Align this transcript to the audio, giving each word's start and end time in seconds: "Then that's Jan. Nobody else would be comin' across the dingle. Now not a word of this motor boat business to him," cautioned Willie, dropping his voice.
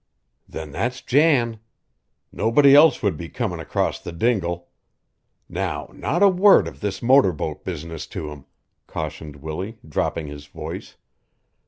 "Then 0.49 0.71
that's 0.71 0.99
Jan. 1.01 1.59
Nobody 2.31 2.73
else 2.73 3.03
would 3.03 3.17
be 3.17 3.29
comin' 3.29 3.59
across 3.59 3.99
the 3.99 4.11
dingle. 4.11 4.69
Now 5.47 5.91
not 5.93 6.23
a 6.23 6.27
word 6.27 6.67
of 6.67 6.79
this 6.79 7.03
motor 7.03 7.31
boat 7.33 7.63
business 7.63 8.07
to 8.07 8.31
him," 8.31 8.45
cautioned 8.87 9.35
Willie, 9.35 9.77
dropping 9.87 10.25
his 10.25 10.47
voice. 10.47 10.95